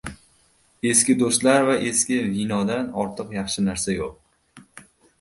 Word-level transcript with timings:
•Eski 0.91 1.15
do‘stlar 1.19 1.69
va 1.69 1.77
eski 1.91 2.19
vinodan 2.39 2.91
ortiq 3.05 3.39
yaxshi 3.39 3.71
narsa 3.71 3.99
yo‘q. 4.01 4.87